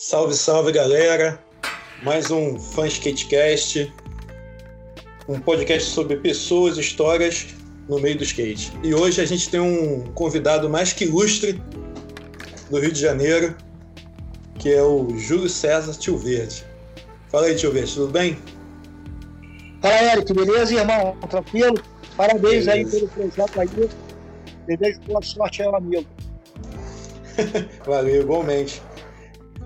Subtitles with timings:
[0.00, 1.42] Salve, salve galera!
[2.04, 3.92] Mais um Fã Skatecast,
[5.28, 7.48] um podcast sobre pessoas, histórias
[7.88, 8.72] no meio do skate.
[8.84, 11.60] E hoje a gente tem um convidado mais que ilustre
[12.70, 13.56] do Rio de Janeiro,
[14.60, 16.64] que é o Júlio César Tio Verde.
[17.28, 18.38] Fala aí, Tio Verde, tudo bem?
[19.82, 21.16] Fala, Eric, beleza, irmão?
[21.28, 21.82] Tranquilo?
[22.16, 22.72] Parabéns beleza.
[22.72, 23.90] aí pelo projeto aí.
[24.64, 26.06] Desejo boa sorte aí, amigo.
[27.84, 28.80] Valeu, igualmente.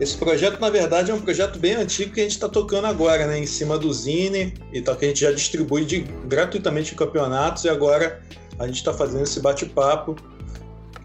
[0.03, 3.25] Esse projeto, na verdade, é um projeto bem antigo que a gente está tocando agora,
[3.25, 3.39] né?
[3.39, 7.63] Em cima do Zine e tal, que a gente já distribui de, gratuitamente em campeonatos
[7.63, 8.21] e agora
[8.59, 10.17] a gente está fazendo esse bate-papo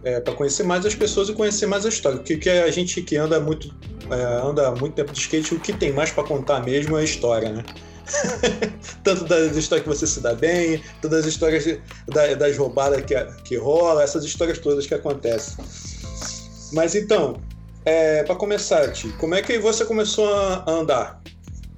[0.03, 2.17] é, para conhecer mais as pessoas e conhecer mais a história.
[2.17, 3.71] Porque que a gente que anda muito,
[4.09, 7.03] é, anda muito tempo de skate, o que tem mais para contar mesmo é a
[7.03, 7.63] história, né?
[9.03, 11.65] Tanto das histórias que você se dá bem, todas as histórias
[12.07, 15.63] das roubadas que, que rola, essas histórias todas que acontecem.
[16.73, 17.39] Mas então,
[17.87, 21.21] é, para começar, Ti, como é que você começou a andar?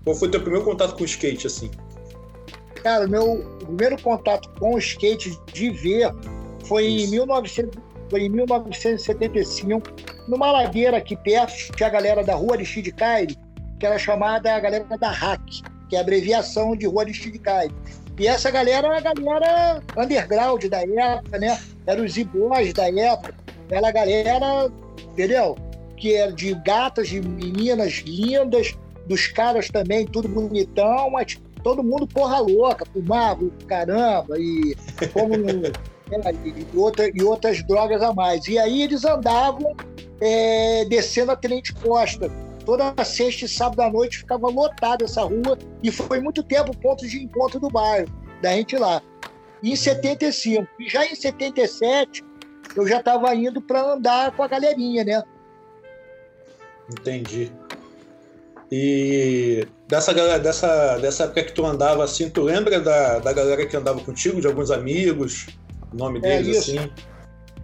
[0.04, 1.70] Qual foi o teu primeiro contato com o skate, assim?
[2.82, 6.12] Cara, meu primeiro contato com o skate de ver
[6.66, 9.88] foi em, 1900, foi em 1975,
[10.28, 13.38] numa ladeira aqui perto, tinha a galera da Rua Aristide Caire,
[13.80, 17.76] que era chamada a galera da RAC, que é a abreviação de Rua Aristide Caire.
[18.18, 21.62] E essa galera era a galera underground da época, né?
[21.86, 22.24] Eram os e
[22.74, 23.36] da época.
[23.70, 24.72] Era a galera,
[25.12, 25.69] entendeu?
[26.00, 32.08] Que é de gatas, de meninas lindas, dos caras também, tudo bonitão, mas todo mundo
[32.08, 34.76] porra louca, fumava, caramba, e
[35.12, 35.36] como.
[35.36, 36.34] é,
[36.74, 38.48] e, outra, e outras drogas a mais.
[38.48, 39.76] E aí eles andavam
[40.22, 42.32] é, descendo a Tenente Costa.
[42.66, 47.08] Toda sexta e sábado à noite ficava lotada essa rua e foi muito tempo ponto
[47.08, 48.08] de encontro do bairro,
[48.44, 49.02] da gente lá.
[49.64, 50.68] Em 75.
[50.80, 52.24] E já em 77,
[52.76, 55.24] eu já estava indo para andar com a galerinha, né?
[56.92, 57.52] Entendi.
[58.72, 63.76] E dessa dessa, dessa época que tu andava assim, tu lembra da, da galera que
[63.76, 65.48] andava contigo, de alguns amigos?
[65.92, 66.92] O nome é deles assim?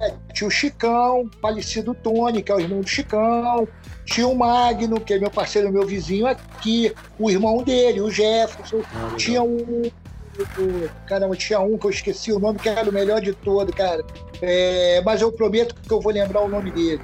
[0.02, 3.68] É, tinha o Chicão, falecido Tony, que é o irmão do Chicão.
[4.04, 6.94] Tinha o Magno, que é meu parceiro, meu vizinho aqui.
[7.18, 8.82] O irmão dele, o Jefferson.
[8.94, 9.84] Ah, tinha um.
[11.08, 14.04] Caramba, tinha um que eu esqueci o nome, que era o melhor de todo, cara.
[14.42, 17.02] É, mas eu prometo que eu vou lembrar o nome dele.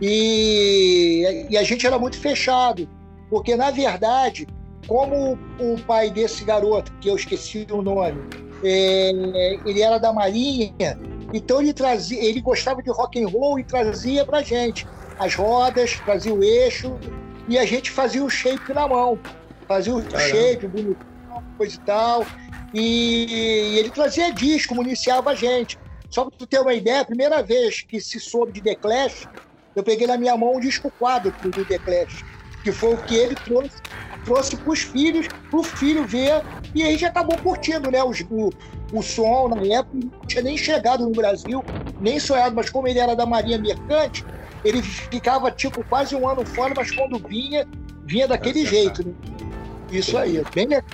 [0.00, 2.88] E, e a gente era muito fechado,
[3.28, 4.46] porque na verdade,
[4.86, 8.20] como o pai desse garoto, que eu esqueci o nome,
[8.62, 9.10] é,
[9.64, 10.98] ele era da Marinha,
[11.32, 14.86] então ele trazia, ele gostava de rock and roll e trazia pra gente
[15.18, 16.96] as rodas, trazia o eixo
[17.48, 19.18] e a gente fazia o shape na mão,
[19.66, 20.20] fazia o Caramba.
[20.20, 22.26] shape bonitão, coisa e tal.
[22.72, 25.78] E, e, ele trazia disco, municiava a gente.
[26.10, 29.28] Só para tu ter uma ideia, a primeira vez que se soube de The Clash
[29.78, 32.24] eu peguei na minha mão um disco quadro do The Clash,
[32.64, 33.76] que foi o que ele trouxe,
[34.24, 36.42] trouxe para os filhos, para o filho ver,
[36.74, 38.50] e aí já acabou curtindo né, o, o,
[38.92, 41.64] o som na época, não tinha nem chegado no Brasil,
[42.00, 44.24] nem sonhado, mas como ele era da Marinha Mercante,
[44.64, 47.64] ele ficava tipo quase um ano fora, mas quando vinha,
[48.04, 49.06] vinha daquele jeito.
[49.06, 49.14] Né?
[49.92, 50.84] Isso aí, bem legal.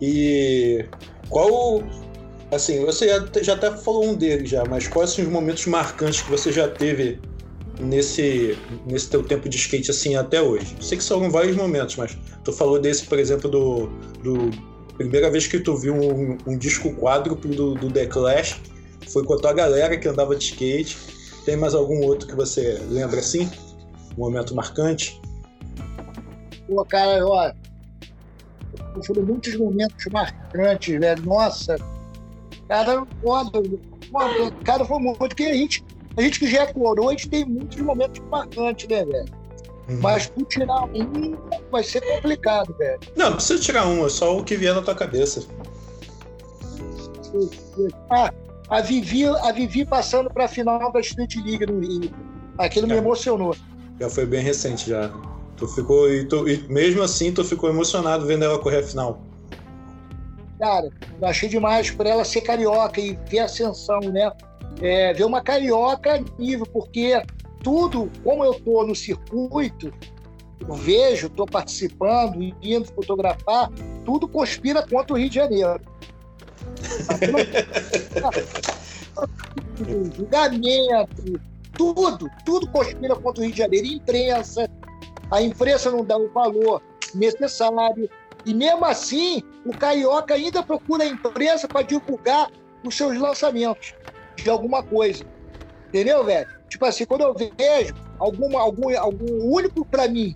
[0.00, 0.86] E
[1.28, 1.82] qual
[2.50, 3.08] Assim, você
[3.42, 6.68] já, até falou um deles já, mas quais são os momentos marcantes que você já
[6.68, 7.20] teve
[7.80, 10.76] nesse, nesse teu tempo de skate assim até hoje?
[10.80, 13.86] Sei que são vários momentos, mas tu falou desse, por exemplo, do,
[14.22, 14.50] do
[14.96, 18.60] primeira vez que tu viu um, um disco quádruplo do, do The Clash,
[19.08, 20.96] foi com a tua galera que andava de skate.
[21.44, 23.50] Tem mais algum outro que você lembra assim?
[24.16, 25.20] Um momento marcante?
[26.68, 27.52] Pô, cara, ó,
[29.04, 31.22] foram muitos momentos marcantes, velho.
[31.24, 31.76] Nossa,
[32.68, 33.62] Cara, foda,
[34.10, 35.18] foda, cara, foi muito.
[35.18, 35.84] Porque a gente,
[36.16, 39.24] a gente que já é coroa, a gente tem muitos momentos marcantes, né, velho?
[39.88, 40.00] Uhum.
[40.00, 41.36] Mas por tirar um
[41.70, 42.98] vai ser complicado, velho.
[43.14, 45.46] Não, não precisa tirar um, é só o que vier na tua cabeça.
[48.10, 48.32] Ah,
[48.68, 52.10] a Vivi, a Vivi passando para a final da Street League no Rio.
[52.58, 53.54] Aquilo me emocionou.
[54.00, 55.12] Já foi bem recente já.
[55.56, 59.22] Tu ficou e, tu, e mesmo assim tu ficou emocionado vendo ela correr a final.
[60.58, 64.30] Cara, eu achei demais por ela ser carioca e ver ascensão, né?
[64.80, 67.20] É, ver uma carioca nível, porque
[67.62, 69.92] tudo, como eu tô no circuito,
[70.74, 73.70] vejo, estou participando, indo fotografar,
[74.04, 75.80] tudo conspira contra o Rio de Janeiro.
[80.16, 81.40] julgamento,
[81.76, 83.86] tudo, tudo conspira contra o Rio de Janeiro.
[83.86, 84.68] Imprensa,
[85.30, 86.82] a imprensa não dá o valor
[87.14, 88.08] necessário,
[88.46, 92.48] e mesmo assim, o Carioca ainda procura a imprensa para divulgar
[92.84, 93.92] os seus lançamentos
[94.36, 95.24] de alguma coisa.
[95.88, 96.48] Entendeu, velho?
[96.68, 100.32] Tipo assim, quando eu vejo alguma, algum, algum único para mim,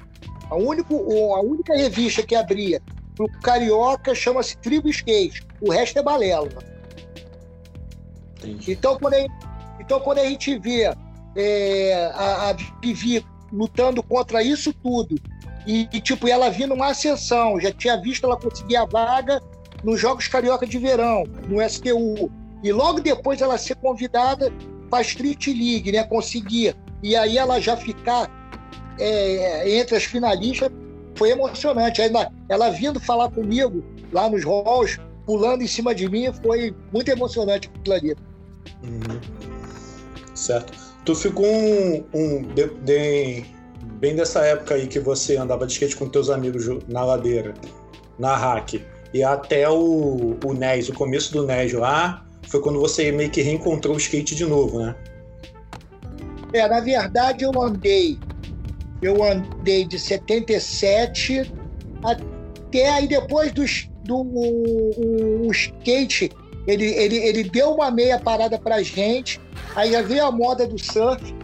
[0.50, 0.94] a, único,
[1.34, 2.82] a única revista que abria
[3.14, 5.46] pro Carioca chama-se Tribo Skate.
[5.60, 6.48] O resto é balela.
[8.66, 9.26] Então quando, a,
[9.78, 10.92] então, quando a gente vê
[11.36, 12.52] é, a, a
[12.82, 15.14] Vivi lutando contra isso tudo,
[15.66, 19.42] e, e, tipo, ela vindo uma ascensão, já tinha visto ela conseguir a vaga
[19.84, 22.30] nos Jogos Carioca de Verão, no STU.
[22.62, 24.52] E logo depois ela ser convidada
[24.90, 26.04] para a Street League, né?
[26.04, 26.76] Conseguir.
[27.02, 28.30] E aí ela já ficar
[28.98, 30.70] é, entre as finalistas
[31.14, 32.02] foi emocionante.
[32.02, 37.10] Ainda ela vindo falar comigo lá nos halls, pulando em cima de mim, foi muito
[37.10, 38.16] emocionante aquilo ali.
[38.82, 39.20] Uhum.
[40.34, 40.78] Certo.
[41.04, 43.44] Tu ficou um, um de, de,
[44.00, 47.54] bem dessa época aí que você andava de skate com teus amigos na ladeira,
[48.18, 48.82] na hack,
[49.12, 53.42] e até o, o NES, o começo do NES lá, foi quando você meio que
[53.42, 54.96] reencontrou o skate de novo, né?
[56.52, 58.18] É, na verdade eu andei,
[59.02, 61.52] eu andei de 77
[62.02, 63.64] até aí depois do,
[64.04, 66.30] do o, o skate,
[66.66, 69.40] ele, ele, ele deu uma meia parada pra gente,
[69.76, 71.34] aí já veio a moda do surf,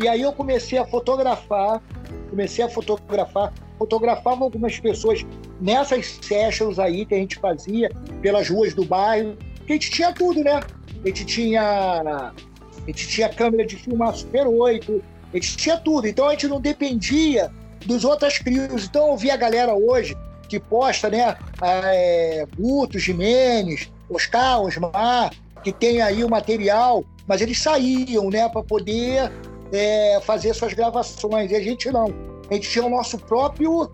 [0.00, 1.82] e aí eu comecei a fotografar,
[2.30, 5.24] comecei a fotografar, fotografava algumas pessoas
[5.60, 7.90] nessas sessions aí que a gente fazia
[8.22, 9.36] pelas ruas do bairro,
[9.66, 10.60] que a gente tinha tudo, né?
[11.04, 15.02] A gente tinha a gente tinha câmera de filmar Super 8,
[15.32, 16.06] a gente tinha tudo.
[16.06, 17.50] Então a gente não dependia
[17.84, 18.84] dos outras crios.
[18.84, 20.16] Então eu vi a galera hoje
[20.48, 21.36] que posta, né?
[21.62, 25.30] É, Guto, Jimenez, Oscar, Osmar,
[25.62, 29.30] que tem aí o material, mas eles saíam, né, para poder
[29.72, 31.50] é, fazer suas gravações.
[31.50, 32.06] E a gente não.
[32.50, 33.90] A gente tinha o nosso próprio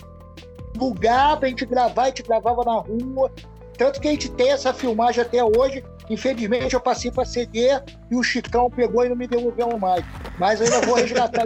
[0.77, 3.31] lugar para a gente gravar, a gente gravava na rua.
[3.77, 7.69] Tanto que a gente tem essa filmagem até hoje, Infelizmente eu passei para CD
[8.11, 10.05] e o Chicão pegou e não me devolveu mais.
[10.39, 11.45] Mas eu ainda vou resgatar.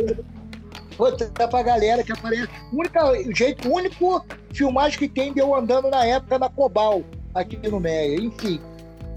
[0.97, 2.49] Vou dar pra galera que aparece.
[2.73, 7.05] O único jeito, único filmagem que tem de eu andando na época na Cobal,
[7.35, 8.21] aqui no Meia.
[8.21, 8.61] Enfim,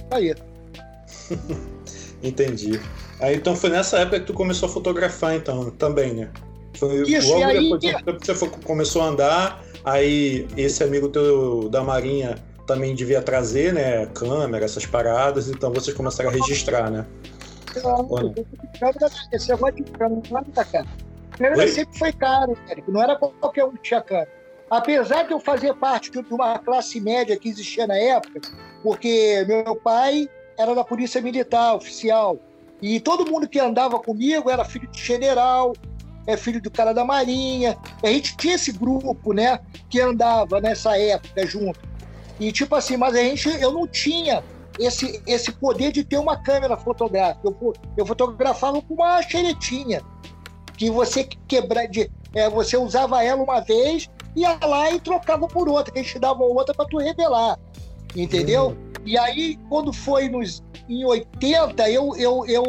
[0.10, 0.36] tá aí.
[2.22, 2.80] Entendi.
[3.22, 6.30] Aí então foi nessa época que tu começou a fotografar, então, também, né?
[6.78, 11.70] Foi Isso, logo aí, depois que você foi, começou a andar, aí esse amigo teu
[11.70, 12.36] da Marinha
[12.66, 17.06] também devia trazer, né, câmera, essas paradas, então vocês começaram a registrar, né?
[17.84, 18.34] Não,
[19.32, 20.88] esse negócio de câmera não é cara.
[21.38, 24.30] Câmera sempre foi caro, Érico, não era qualquer um que tinha câmera.
[24.70, 28.40] Apesar de eu fazer parte de uma classe média que existia na época,
[28.82, 32.38] porque meu pai era da Polícia Militar, oficial,
[32.82, 35.74] e todo mundo que andava comigo era filho de general,
[36.26, 37.78] é filho do cara da Marinha.
[38.04, 41.80] A gente tinha esse grupo, né, que andava nessa época junto.
[42.40, 44.44] E tipo assim, mas a gente, eu não tinha
[44.80, 47.48] esse, esse poder de ter uma câmera fotográfica.
[47.48, 50.02] Eu, eu fotografava com uma xeretinha,
[50.76, 55.70] que você quebra, de, é, você usava ela uma vez, ia lá e trocava por
[55.70, 57.60] outra, que a gente dava outra para tu revelar,
[58.16, 58.68] entendeu?
[58.68, 58.92] Uhum.
[59.06, 62.64] E aí, quando foi nos, em 80, eu, eu, eu,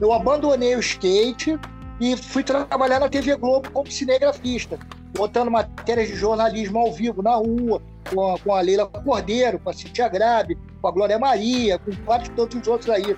[0.00, 1.58] eu abandonei o skate
[2.00, 4.78] e fui trabalhar na TV Globo como cinegrafista,
[5.16, 7.82] botando matérias de jornalismo ao vivo na rua,
[8.12, 11.90] com a, com a Leila Cordeiro, com a Cintia Grabe, com a Glória Maria, com
[12.04, 13.16] vários tantos outros aí.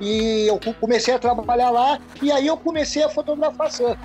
[0.00, 3.98] E eu comecei a trabalhar lá e aí eu comecei a fotografar surf.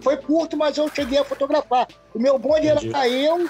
[0.00, 1.88] Foi curto, mas eu cheguei a fotografar.
[2.14, 2.94] O meu bonde Entendi.
[2.94, 3.48] era eu,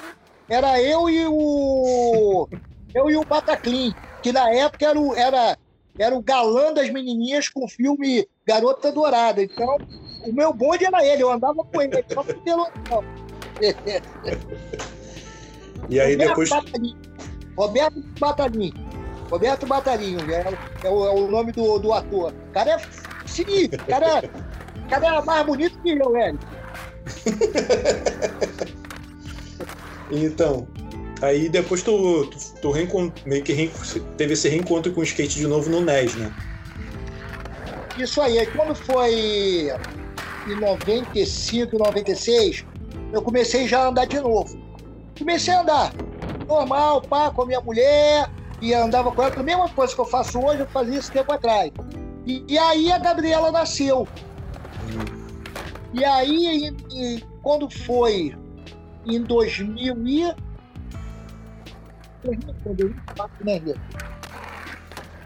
[0.49, 2.49] era eu e o
[2.95, 5.59] eu e o Bataclin, que na época era o, era,
[5.99, 9.43] era o galã das menininhas com o filme Garota Dourada.
[9.43, 9.76] Então,
[10.26, 12.69] o meu bonde era ele, eu andava com ele, só pelo
[15.88, 16.49] E aí Roberto depois.
[16.49, 16.97] Batarinho.
[17.57, 18.87] Roberto Batarinho.
[19.31, 22.33] Roberto Batarinho, é, é, o, é o nome do, do ator.
[22.33, 22.79] O cara é
[23.26, 26.38] sinistro, o cara, o cara é mais bonito que eu, velho.
[30.11, 30.67] Então,
[31.23, 32.73] aí depois tu, tu, tu
[33.27, 33.71] meio que
[34.17, 36.33] teve esse reencontro com o skate de novo no NES, né?
[37.99, 39.71] Isso aí, aí quando foi
[40.47, 42.65] em 95, 96,
[43.13, 44.59] eu comecei já a andar de novo.
[45.19, 45.93] Comecei a andar.
[46.47, 49.35] Normal, pá, com a minha mulher, e andava com ela.
[49.35, 51.73] A mesma coisa que eu faço hoje, eu fazia esse tempo atrás.
[52.27, 54.07] E, e aí a Gabriela nasceu.
[55.93, 58.35] E aí, e, quando foi
[59.07, 60.35] em 2000 e...
[62.25, 63.81] 2004, né, Rita?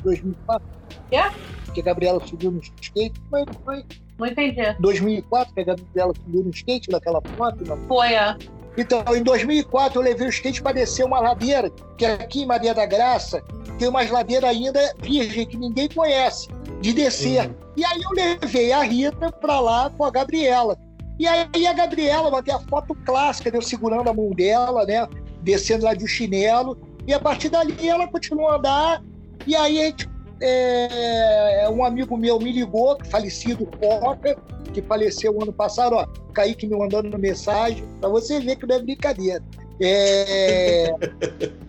[0.02, 0.68] 2004?
[1.12, 1.30] É?
[1.72, 3.20] Que a Gabriela subiu no skate.
[3.30, 3.84] Foi, foi.
[4.18, 4.62] Não entendi.
[4.80, 7.64] 2004, que a Gabriela subiu no skate naquela foto.
[7.64, 7.76] Não?
[7.88, 8.36] Foi, é.
[8.76, 12.46] Então, em 2004, eu levei o skate para descer uma ladeira, que é aqui em
[12.46, 13.42] Maria da Graça
[13.80, 16.48] tem umas ladeiras ainda virgem que ninguém conhece.
[16.82, 17.46] de descer.
[17.46, 17.54] Uhum.
[17.76, 20.78] E aí eu levei a Rita para lá com a Gabriela.
[21.20, 25.06] E aí a Gabriela bateu a foto clássica, né, eu segurando a mão dela, né?
[25.42, 26.78] Descendo lá de um chinelo.
[27.06, 29.04] E a partir dali ela continuou a andar.
[29.46, 30.08] E aí a gente,
[30.40, 34.34] é, um amigo meu me ligou, falecido Coca,
[34.72, 38.82] que faleceu ano passado, ó, Kaique me mandando mensagem, para você ver que não é
[38.82, 39.44] brincadeira.
[39.78, 40.94] É...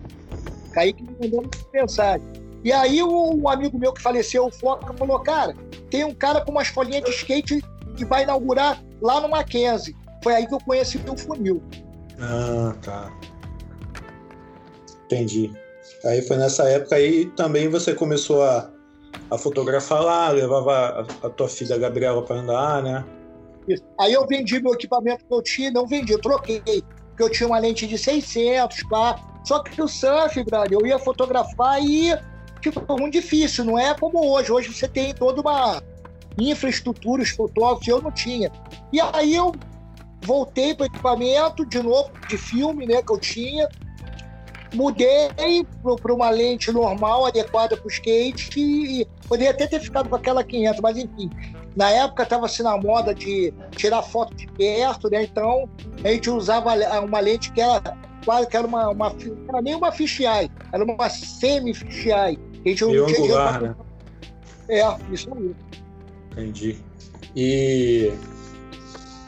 [0.72, 2.26] Kaique me mandando mensagem.
[2.64, 5.54] E aí um amigo meu que faleceu, o Foca, falou, cara,
[5.90, 7.62] tem um cara com umas folhinhas de skate
[7.98, 9.94] que vai inaugurar lá no Mackenzie.
[10.22, 11.62] Foi aí que eu conheci o funil.
[12.20, 13.12] Ah, tá.
[15.06, 15.52] Entendi.
[16.04, 18.70] Aí foi nessa época aí também você começou a,
[19.30, 20.72] a fotografar lá, levava
[21.22, 23.04] a, a tua filha Gabriela para andar, né?
[23.68, 23.82] Isso.
[24.00, 26.62] Aí eu vendi meu equipamento que eu tinha, não vendi, eu troquei.
[27.08, 29.16] Porque eu tinha uma lente de 600, pá.
[29.44, 32.16] Só que o surf, brother, eu ia fotografar e
[32.60, 34.52] tipo, muito difícil, não é como hoje.
[34.52, 35.82] Hoje você tem toda uma
[36.38, 38.50] infraestrutura, os fotógrafos, eu não tinha.
[38.92, 39.52] E aí eu
[40.22, 43.68] voltei para o equipamento, de novo, de filme, né, que eu tinha,
[44.74, 45.28] mudei
[46.00, 50.42] para uma lente normal, adequada para o skate, e poderia até ter ficado com aquela
[50.42, 51.30] 500, mas enfim.
[51.74, 55.22] Na época estava assim na moda de tirar foto de perto, né?
[55.22, 55.68] Então
[56.04, 57.80] a gente usava uma lente que era
[58.24, 62.38] quase que era uma, uma não era nem uma fisheye, era uma semi-fisheye.
[62.64, 63.74] A gente não tinha angular, né?
[64.68, 65.54] É, isso aí.
[66.32, 66.76] Entendi.
[67.36, 68.12] E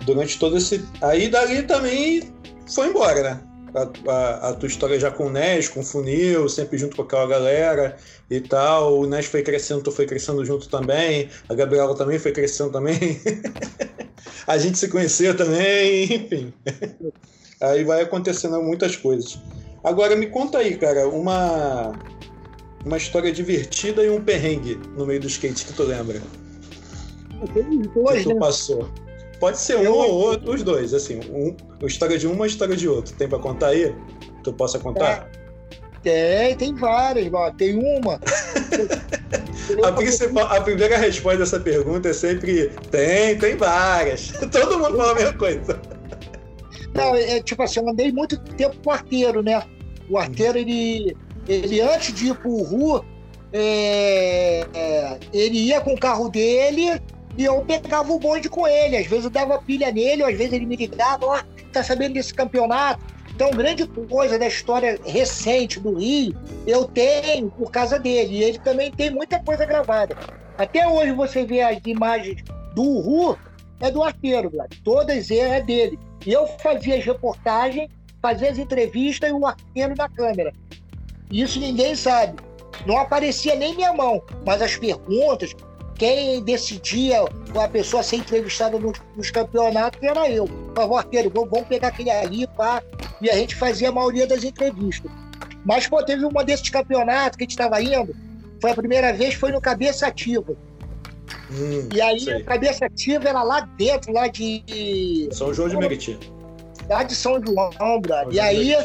[0.05, 0.85] durante todo esse.
[1.01, 2.33] Aí dali também
[2.67, 3.41] foi embora, né?
[3.75, 7.03] a, a, a, tua história já com o Nes, com o Funil, sempre junto com
[7.03, 7.97] aquela galera
[8.31, 9.01] e tal.
[9.01, 11.29] O Nes foi crescendo, tu foi crescendo junto também.
[11.49, 13.21] A Gabriela também foi crescendo também.
[14.47, 16.55] a gente se conheceu também, enfim.
[17.61, 19.39] Aí vai acontecendo muitas coisas.
[19.83, 21.93] Agora me conta aí, cara, uma
[22.85, 26.21] uma história divertida e um perrengue no meio do skate que tu lembra.
[27.95, 28.35] Dois, né?
[28.37, 28.89] passou.
[29.41, 31.21] Pode ser um ou outro, os dois, assim.
[31.31, 33.15] Um, uma história de um, uma história de outro.
[33.15, 33.95] Tem pra contar aí?
[34.43, 35.29] Tu possa contar?
[35.41, 35.45] É.
[36.03, 37.55] Tem, tem várias, mano.
[37.57, 38.21] Tem uma.
[39.83, 44.33] a, principal, a primeira resposta dessa pergunta é sempre: tem, tem várias.
[44.53, 45.81] Todo mundo fala a mesma coisa.
[46.95, 49.63] Não, é, é tipo assim, eu andei muito tempo com o arteiro, né?
[50.09, 51.17] O arteiro, ele,
[51.49, 53.05] ele antes de ir pro Ru,
[53.53, 57.01] é, é, ele ia com o carro dele
[57.37, 58.97] e eu pegava o bonde com ele.
[58.97, 62.15] Às vezes eu dava pilha nele, às vezes ele me ligava, ó, oh, tá sabendo
[62.15, 63.01] desse campeonato?
[63.35, 66.37] Então, grande coisa da história recente do Rio,
[66.67, 68.37] eu tenho por causa dele.
[68.37, 70.17] E ele também tem muita coisa gravada.
[70.57, 72.43] Até hoje você vê as imagens
[72.75, 73.37] do Uhu,
[73.81, 74.53] é do arqueiro,
[74.85, 75.99] todas é dele.
[76.25, 77.91] E eu fazia as reportagens,
[78.23, 80.53] fazia as entrevistas e o arqueiro na câmera.
[81.31, 82.41] Isso ninguém sabe.
[82.87, 85.55] Não aparecia nem minha mão, mas as perguntas,
[85.97, 90.49] quem decidia a pessoa ser entrevistada nos, nos campeonatos era eu.
[90.75, 92.83] Falava, arqueiro, vamos pegar aquele ali, pá.
[93.21, 95.11] E a gente fazia a maioria das entrevistas.
[95.65, 98.15] Mas, pô, teve uma desses campeonatos que a gente estava indo,
[98.61, 100.55] foi a primeira vez, foi no Cabeça Ativa.
[101.51, 102.35] Hum, e aí, sei.
[102.35, 105.29] a Cabeça Ativa era lá dentro, lá de.
[105.33, 106.19] São João de Meriti.
[106.89, 108.35] Lá de São João, brother.
[108.35, 108.77] E aí,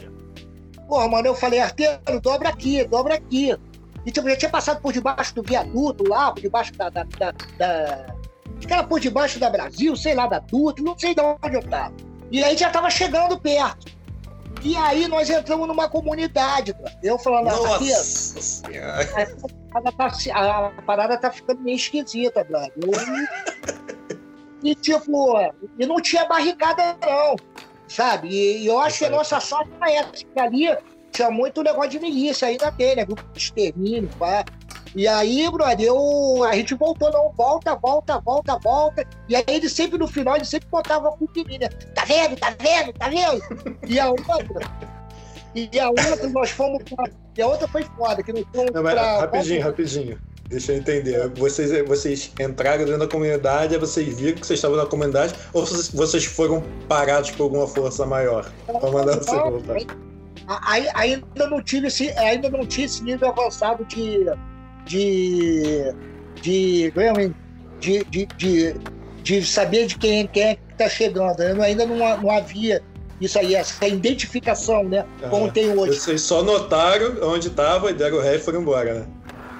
[0.88, 3.56] pô, mano, eu falei, arqueiro, dobra aqui, dobra aqui.
[4.10, 6.90] E tipo, já tinha passado por debaixo do viaduto lá, por debaixo da.
[6.90, 8.16] da, da, da...
[8.68, 11.94] Era por debaixo da Brasil, sei lá, da Dutra, não sei de onde eu tava.
[12.32, 13.94] E aí já tava chegando perto.
[14.64, 16.76] E aí nós entramos numa comunidade.
[17.04, 22.74] Eu falando, Nossa aqui, a, tá, a, parada tá ficando meio esquisita, brother.
[24.64, 25.38] e tipo,
[25.78, 27.36] e não tinha barricada, não.
[27.88, 28.30] Sabe?
[28.30, 30.68] E, eu acho que a nossa sorte era essa, que ali
[31.12, 33.06] tinha muito negócio de milícia, ainda tem, né?
[33.06, 34.46] Grupo de extermínio, pá.
[34.96, 39.08] E aí, brother, eu, a gente voltou, não, volta, volta, volta, volta.
[39.28, 41.70] E aí ele sempre no final, ele sempre botava a culpa em mim, né?
[41.94, 43.78] Tá vendo, tá vendo, tá vendo?
[43.88, 44.36] E a outra,
[45.54, 47.06] e a outra nós fomos pra,
[47.38, 49.20] E a outra foi foda, que nós fomos não, pra.
[49.20, 50.20] Rapidinho, rapidinho.
[50.48, 51.30] Deixa eu entender.
[51.36, 55.64] Vocês, vocês entraram dentro da comunidade, aí vocês viram que vocês estavam na comunidade, ou
[55.64, 58.52] vocês foram parados por alguma força maior?
[58.66, 59.78] Pra mandar você voltar?
[60.96, 64.26] Ainda não tive esse, ainda não tinha esse nível avançado de
[64.86, 65.94] de
[66.42, 66.92] de,
[67.80, 68.76] de, de, de,
[69.22, 71.42] de saber de quem, quem é que está chegando.
[71.62, 72.82] Ainda não, não havia
[73.20, 75.06] isso aí, essa identificação, né?
[75.30, 76.00] Como ah, tem hoje.
[76.00, 79.08] Vocês só notaram onde estava e deram ré e foram embora, né?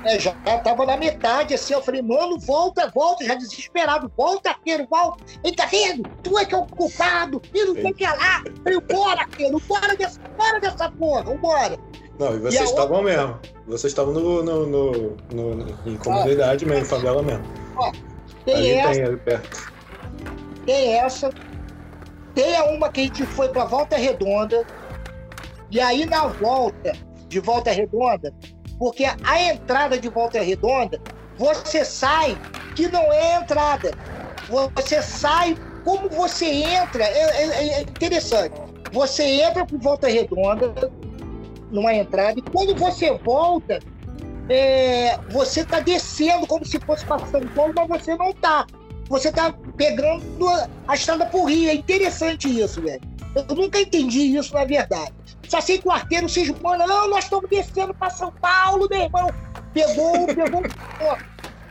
[0.06, 4.88] É, já tava na metade, assim, eu falei, mano, volta, volta, já desesperado, volta, arqueiro,
[4.90, 5.24] volta.
[5.44, 6.10] Ele tá vendo?
[6.24, 8.42] Tu é que é o culpado, e não tem que ir lá.
[8.46, 11.78] Eu falei, bora, arqueiro, bora dessa, bora dessa porra, vambora.
[12.18, 13.18] Não, e vocês estavam outra...
[13.18, 13.40] mesmo.
[13.66, 17.44] Vocês estavam no, no, no, no, em comunidade ah, mesmo, em favela mesmo.
[17.78, 17.92] Ó,
[18.46, 18.94] tem Ali essa.
[18.94, 19.74] Tem ali perto.
[20.66, 21.30] Tem essa.
[22.36, 24.66] Tem a uma que a gente foi pra Volta Redonda.
[25.72, 26.94] E aí na volta,
[27.28, 28.34] de Volta Redonda,
[28.80, 31.00] porque a entrada de Volta Redonda,
[31.38, 32.38] você sai
[32.76, 33.92] que não é entrada.
[34.74, 37.04] Você sai como você entra.
[37.04, 38.56] É, é, é interessante.
[38.94, 40.74] Você entra por Volta Redonda,
[41.70, 43.80] numa entrada, e quando você volta,
[44.48, 48.66] é, você está descendo como se fosse para São Paulo, mas você não está.
[49.10, 50.24] Você está pegando
[50.88, 51.70] a estrada por Rio.
[51.70, 53.02] É interessante isso, velho.
[53.36, 55.14] Eu nunca entendi isso, na verdade.
[55.50, 59.28] Só sei que o se esmana, não, nós estamos descendo para São Paulo, meu irmão.
[59.74, 60.64] Pegou, pegou.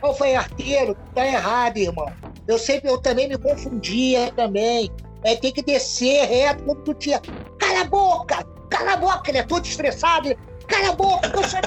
[0.03, 2.11] Eu falei, arteiro, tá errado, irmão.
[2.45, 4.91] Eu sempre, eu também me confundia também.
[5.23, 7.21] É, tem que descer reto como tu tinha.
[7.57, 8.45] Cala a boca!
[8.69, 10.35] Cala a boca, ele é todo estressado.
[10.67, 11.59] Cala a boca, eu só,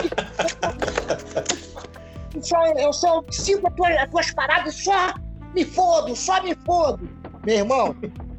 [2.34, 5.14] eu só, eu só sigo as tuas, as tuas paradas, só
[5.54, 7.08] me fodo, só me fodo.
[7.44, 7.96] Meu irmão,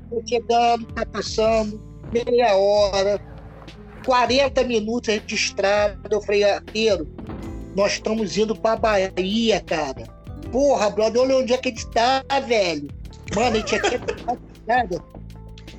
[0.09, 3.19] tô chegando, tá passando, meia hora,
[4.05, 5.97] 40 minutos de estrada.
[6.09, 7.07] Eu falei, arqueiro,
[7.75, 10.03] nós estamos indo pra Bahia, cara.
[10.51, 12.87] Porra, brother, olha onde é que a gente tá, velho.
[13.35, 13.99] Mano, a gente aqui
[14.67, 15.03] nada.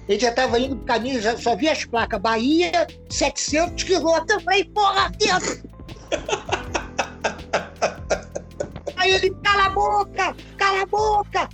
[0.07, 2.21] Ele já tava indo pro caminho, já só via as placas.
[2.21, 4.31] Bahia, 700 quilômetros.
[4.33, 5.62] Eu falei, porra, dentro.
[8.97, 11.49] Aí ele, cala a boca, cala a boca.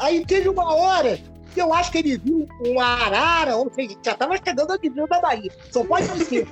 [0.00, 1.18] Aí teve uma hora
[1.52, 5.06] que eu acho que ele viu uma arara, ou seja, já estava chegando ao nível
[5.08, 5.50] da Bahia.
[5.70, 6.46] Só pode ser.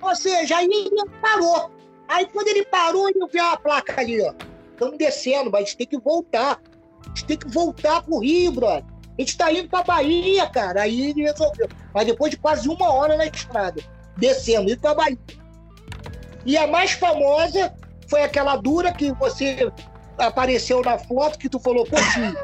[0.00, 0.90] ou seja, aí ele
[1.20, 1.70] parou.
[2.08, 4.34] Aí quando ele parou, ele viu a placa ali, ó.
[4.72, 6.60] Estamos descendo, mas a gente tem que voltar.
[7.04, 8.84] A gente tem que voltar pro Rio, brother.
[9.16, 10.82] A gente tá indo pra Bahia, cara.
[10.82, 11.68] Aí ele resolveu.
[11.92, 13.80] Mas depois de quase uma hora na estrada,
[14.16, 15.18] descendo, indo pra Bahia.
[16.44, 17.72] E a mais famosa
[18.08, 19.72] foi aquela dura que você
[20.18, 22.34] apareceu na foto que tu falou, poxa,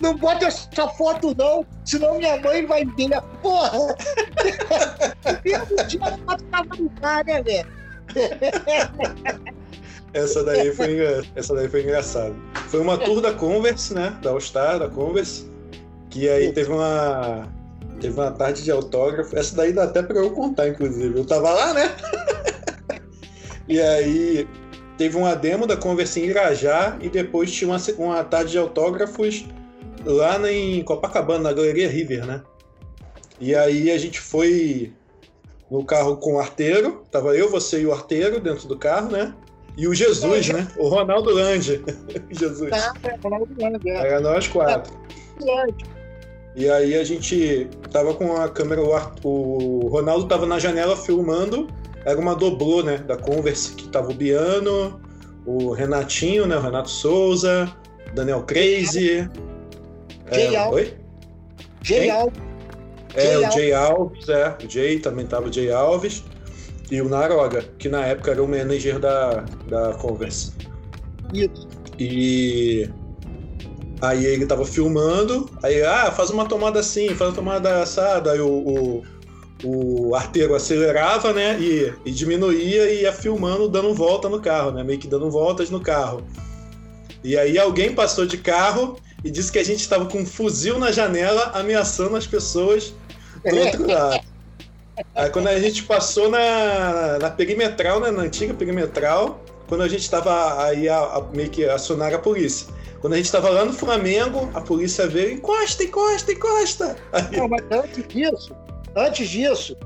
[0.00, 3.20] não bota essa foto não, senão minha mãe vai ver.
[3.42, 3.96] Porra!
[5.44, 6.00] Mesmo dia
[6.50, 7.68] tava no ar, né, velho?
[10.14, 10.98] Essa daí foi,
[11.34, 12.34] essa daí foi engraçada.
[12.68, 14.16] Foi uma tour da Converse, né?
[14.22, 15.50] Da All Star, da Converse.
[16.10, 17.46] Que aí teve uma.
[18.00, 19.36] Teve uma tarde de autógrafo.
[19.36, 21.18] Essa daí dá até pra eu contar, inclusive.
[21.18, 21.94] Eu tava lá, né?
[23.68, 24.48] e aí
[24.98, 29.46] teve uma demo da Converse em Irajá e depois tinha uma, uma tarde de autógrafos
[30.04, 32.42] lá em Copacabana, na Galeria River, né?
[33.40, 34.92] E aí a gente foi
[35.70, 39.32] no carro com o arteiro, tava eu, você e o arteiro dentro do carro, né?
[39.76, 40.66] E o Jesus, né?
[40.76, 41.80] O Ronaldo Lande.
[42.30, 42.70] Jesus.
[42.70, 43.96] Tá, é, Ronaldo Lande, é.
[43.96, 44.92] Era nós quatro.
[46.56, 48.82] E aí a gente tava com a câmera,
[49.22, 51.68] o Ronaldo tava na janela filmando,
[52.04, 55.00] era uma doblô, né, da Converse, que tava o Biano,
[55.44, 57.72] o Renatinho, né, o Renato Souza,
[58.14, 59.28] Daniel Crazy.
[60.30, 60.88] Jay é, Alves.
[60.88, 60.98] Oi?
[61.82, 62.40] Jay Alves.
[63.14, 64.56] É, o Jay Alves, é.
[64.64, 66.22] O Jay também tava o Jay Alves
[66.90, 70.52] e o Naroga, que na época era o manager da, da Converse.
[71.32, 71.68] Isso.
[71.98, 72.88] E
[74.00, 78.40] aí ele tava filmando, aí, ah, faz uma tomada assim, faz uma tomada assada, aí
[78.40, 79.02] o, o,
[79.64, 84.84] o arteiro acelerava, né, e, e diminuía e ia filmando, dando volta no carro, né,
[84.84, 86.22] meio que dando voltas no carro.
[87.24, 90.78] E aí alguém passou de carro e disse que a gente estava com um fuzil
[90.78, 92.94] na janela ameaçando as pessoas
[93.44, 94.24] do outro lado.
[95.14, 100.02] Aí quando a gente passou na, na perimetral, né, na antiga perimetral, quando a gente
[100.02, 102.68] estava aí a, a, meio que acionar a polícia.
[103.00, 106.96] Quando a gente estava lá no Flamengo, a polícia veio, encosta, encosta, encosta.
[107.12, 107.36] Aí...
[107.36, 108.52] Não, mas antes disso,
[108.94, 109.76] antes disso,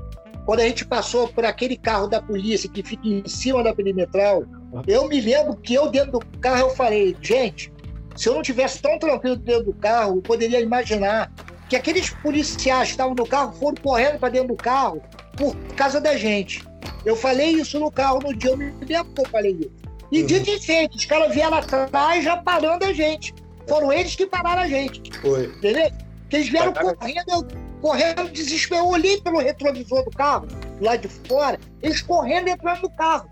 [0.45, 4.43] quando a gente passou por aquele carro da polícia que fica em cima da perimetral,
[4.87, 7.71] eu me lembro que eu dentro do carro eu falei, gente,
[8.15, 11.31] se eu não tivesse tão tranquilo dentro do carro, eu poderia imaginar
[11.69, 15.01] que aqueles policiais que estavam no carro foram correndo para dentro do carro
[15.37, 16.63] por causa da gente.
[17.05, 19.71] Eu falei isso no carro no dia, eu me lembro que eu falei isso.
[20.11, 20.27] E uhum.
[20.27, 23.33] dito e feito, os caras vieram atrás já parando a gente.
[23.67, 25.01] Foram eles que pararam a gente.
[25.19, 25.45] Foi.
[25.45, 25.89] Entendeu?
[26.29, 27.47] Que eles vieram correndo, eu,
[27.83, 28.81] correndo desespero.
[28.81, 30.47] Eu olhei pelo retrovisor do carro,
[30.79, 33.29] lá de fora, eles correndo entrando no carro.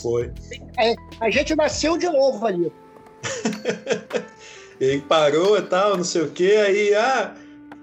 [0.00, 0.32] Foi.
[0.78, 2.72] É, a gente nasceu de novo ali.
[4.80, 6.54] E aí parou e tal, não sei o quê.
[6.66, 7.34] Aí, ah,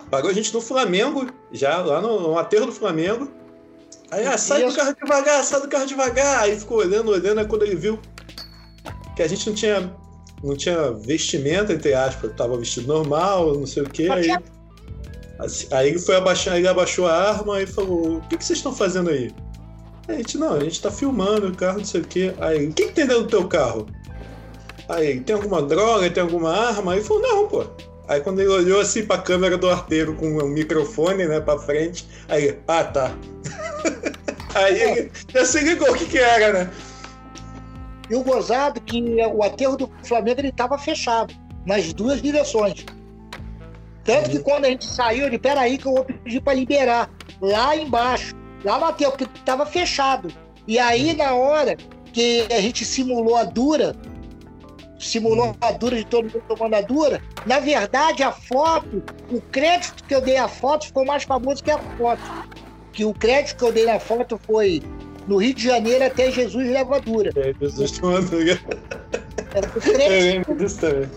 [0.10, 3.32] parou a gente no Flamengo, já lá no, no aterro do Flamengo.
[4.10, 6.40] Aí, ah, sai do carro devagar, sai do carro devagar.
[6.40, 8.00] Aí ficou olhando, olhando, aí quando ele viu
[9.16, 9.96] que a gente não tinha,
[10.44, 14.10] não tinha vestimenta, entre aspas, tava vestido normal, não sei o quê.
[14.12, 14.32] Aí...
[14.32, 14.44] Assim,
[15.72, 18.74] aí ele foi abaixar, ele abaixou a arma e falou: O que, que vocês estão
[18.74, 19.34] fazendo aí?
[20.08, 22.34] A gente, não, a gente tá filmando o carro, não sei o quê.
[22.40, 23.88] Aí, o que, que tem dentro do teu carro?
[24.88, 26.94] Aí, tem alguma droga, tem alguma arma?
[26.94, 27.66] Aí falou, não, pô.
[28.08, 32.08] Aí quando ele olhou assim pra câmera do arteiro com o microfone, né, pra frente,
[32.30, 33.14] aí, ah, tá.
[34.56, 36.72] aí ele já se ligou o que que era, né?
[38.10, 41.34] E o gozado que o aterro do Flamengo ele tava fechado,
[41.66, 42.86] nas duas direções.
[44.08, 44.44] Tanto que uhum.
[44.44, 47.10] quando a gente saiu, ele, peraí que eu vou pedir pra liberar.
[47.42, 50.30] Lá embaixo, lá aterro, porque tava fechado.
[50.66, 51.76] E aí, na hora
[52.14, 53.94] que a gente simulou a dura,
[54.98, 57.22] simulou a dura de todo mundo tomando a dura.
[57.46, 61.70] Na verdade, a foto, o crédito que eu dei à foto ficou mais famoso que
[61.70, 62.22] a foto.
[62.94, 64.82] Que o crédito que eu dei na foto foi
[65.28, 67.30] no Rio de Janeiro até Jesus leva dura.
[67.36, 68.58] É, Jesus tomando dura.
[69.54, 71.10] É, eu lembro disso também.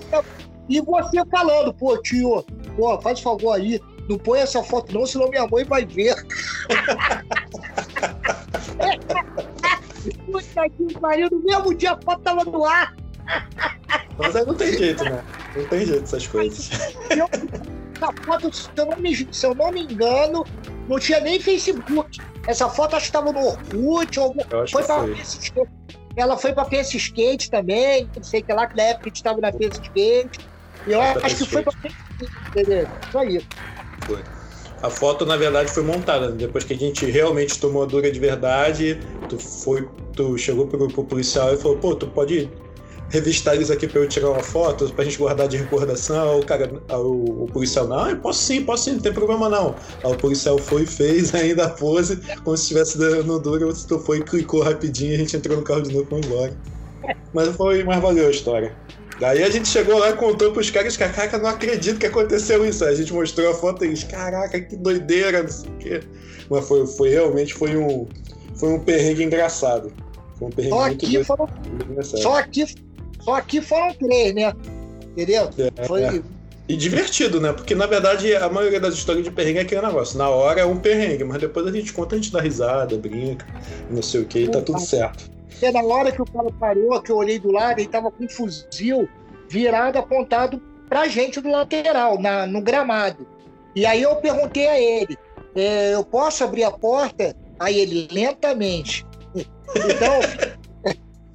[0.70, 2.44] E você falando, pô, tio,
[2.80, 6.14] pô, faz favor aí, não põe essa foto não, senão minha mãe vai ver.
[10.24, 12.96] Puta que pariu, no mesmo dia a foto tava no ar.
[14.18, 15.22] Mas aí não tem jeito, né?
[15.54, 16.70] Não tem jeito essas coisas.
[17.10, 17.28] Eu,
[18.24, 20.46] foto, se eu, não me, se eu não me engano,
[20.88, 22.18] não tinha nem Facebook.
[22.46, 24.34] Essa foto acho que estava no Orkut, ou
[24.70, 25.66] foi para foi.
[26.16, 29.16] Ela foi para PS Skate também, não sei que lá, que na época a gente
[29.16, 30.40] estava na PS Skate.
[30.86, 32.09] E eu acho que foi para PS
[32.48, 32.86] entendeu?
[33.28, 33.46] Isso.
[34.06, 34.22] Foi.
[34.82, 36.30] A foto, na verdade, foi montada.
[36.30, 36.36] Né?
[36.38, 40.88] Depois que a gente realmente tomou a dura de verdade, tu foi, tu chegou pro,
[40.88, 42.50] pro policial e falou, pô, tu pode
[43.10, 46.40] revistar eles aqui para eu tirar uma foto, pra gente guardar de recordação.
[46.40, 49.74] O cara, o, o policial, não, eu posso sim, posso sim, não tem problema não.
[50.02, 53.98] Aí o policial foi e fez ainda a pose, como se estivesse dando duro, você
[53.98, 56.56] foi e clicou rapidinho, a gente entrou no carro de novo e foi embora.
[57.34, 58.74] Mas foi, mais valeu a história.
[59.20, 62.64] Daí a gente chegou lá e contou pros caras que, caraca, não acredito que aconteceu
[62.64, 62.82] isso.
[62.82, 66.00] Aí a gente mostrou a foto e eles, caraca, que doideira, não sei o quê.
[66.48, 68.08] Mas foi, foi realmente foi um,
[68.54, 69.92] foi um perrengue engraçado.
[70.38, 71.48] Foi um perrengue só muito aqui foram,
[72.02, 72.64] Só aqui
[73.22, 74.54] só aqui foram três, né?
[75.12, 75.50] Entendeu?
[75.76, 76.02] É, Foi.
[76.02, 76.22] É.
[76.66, 77.52] E divertido, né?
[77.52, 80.16] Porque na verdade a maioria das histórias de perrengue é aquele negócio.
[80.16, 83.44] Na hora é um perrengue, mas depois a gente conta, a gente dá risada, brinca,
[83.90, 85.30] não sei o que, e tá tudo certo.
[85.62, 88.24] É na hora que o cara parou, que eu olhei do lado, ele tava com
[88.24, 89.08] um fuzil
[89.48, 93.26] virado, apontado pra gente do lateral, na, no gramado.
[93.74, 95.16] E aí eu perguntei a ele:
[95.54, 97.36] é, eu posso abrir a porta?
[97.58, 99.06] Aí ele, lentamente.
[99.34, 100.20] Então,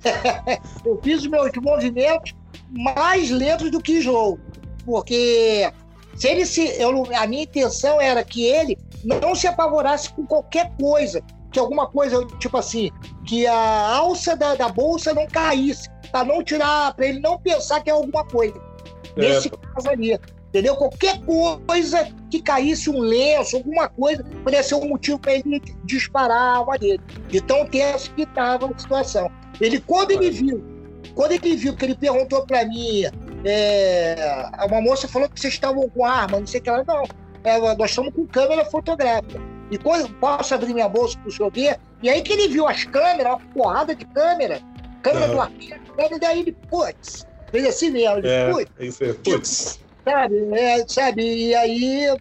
[0.85, 2.33] eu fiz meus movimentos
[2.71, 4.39] mais lentos do que João,
[4.85, 5.71] porque
[6.15, 10.71] se ele se, eu, a minha intenção era que ele não se apavorasse com qualquer
[10.79, 11.21] coisa,
[11.55, 12.91] que alguma coisa, tipo assim,
[13.25, 17.81] que a alça da, da bolsa não caísse, para não tirar, para ele não pensar
[17.81, 18.61] que é alguma coisa.
[19.15, 19.21] É.
[19.21, 20.75] Nesse caso ali, entendeu?
[20.75, 21.17] Qualquer
[21.65, 26.59] coisa que caísse um lenço, alguma coisa, poderia ser um motivo para ele disparar a
[26.59, 29.31] arma dele, de tão tenso que estava a situação.
[29.61, 30.61] Ele, quando ele viu,
[31.13, 33.03] quando ele viu que ele perguntou para mim,
[33.45, 37.03] é, uma moça falou que vocês estavam com arma, não sei o que ela, não,
[37.45, 39.54] é, nós estamos com câmera fotográfica.
[39.71, 41.79] E quando posso abrir minha bolsa para o senhor ver?
[42.01, 44.61] E aí que ele viu as câmeras, uma porrada de câmera,
[45.01, 45.33] câmera uhum.
[45.33, 49.07] do arquivo, e daí ele, putz, fez assim mesmo, ele, é, putz.
[49.23, 49.79] putz.
[50.03, 52.15] Sabe, é, sabe, e aí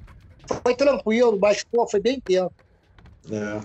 [0.62, 2.52] foi tranquilo, mas pô, foi bem tempo.
[3.30, 3.60] É.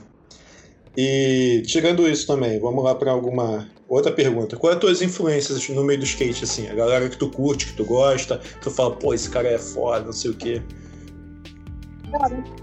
[0.98, 4.58] E tirando isso também, vamos lá para alguma outra pergunta.
[4.58, 6.68] Quais as tuas influências no meio do skate, assim?
[6.68, 9.58] A galera que tu curte, que tu gosta, que tu fala, pô, esse cara é
[9.58, 10.62] foda, não sei o quê.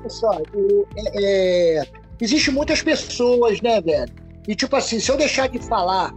[0.03, 0.43] Pessoal,
[0.97, 1.83] é, é,
[2.21, 4.13] existe muitas pessoas, né, velho?
[4.49, 6.15] E tipo assim, se eu deixar de falar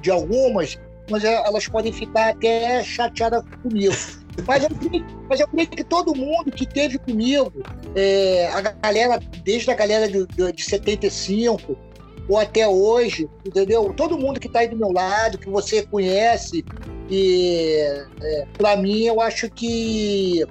[0.00, 0.78] de algumas,
[1.10, 3.94] mas elas podem ficar até chateadas comigo.
[4.46, 4.70] Mas eu,
[5.28, 7.52] mas eu creio que todo mundo que teve comigo,
[7.94, 11.76] é, a galera, desde a galera de, de 75
[12.28, 13.92] ou até hoje, entendeu?
[13.94, 16.64] Todo mundo que está aí do meu lado, que você conhece,
[17.10, 17.76] e
[18.22, 20.44] é, para mim eu acho que,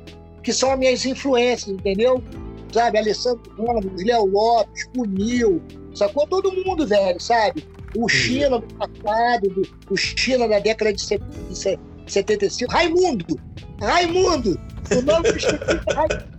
[0.44, 2.24] que são as minhas influências, entendeu?
[2.72, 5.62] Sabe, Alessandro Ramos, Léo Lopes, Punil,
[5.94, 6.26] sacou?
[6.28, 7.66] Todo mundo, velho, sabe?
[7.98, 13.40] O China do passado, o China da década de 75, Raimundo,
[13.82, 14.60] Raimundo!
[14.92, 16.32] O nome do é Raimundo.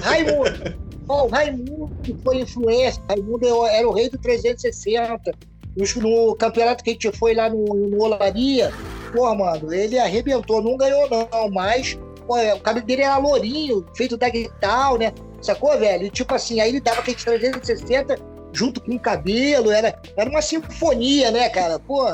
[0.00, 0.88] Raimundo.
[1.08, 1.90] Oh, o Raimundo
[2.22, 3.02] foi influência.
[3.08, 5.32] Raimundo era o rei do 360.
[5.96, 8.72] No campeonato que a gente foi lá no, no Olaria,
[9.14, 10.60] pô, mano, ele arrebentou.
[10.60, 15.12] Não ganhou, não, mas pô, o cabelo dele era lourinho, feito da guitarra, né?
[15.40, 16.04] Sacou, velho?
[16.06, 18.16] E, tipo assim, aí ele dava aquele 360
[18.52, 21.78] junto com o cabelo, era, era uma sinfonia, né, cara?
[21.78, 22.04] Pô,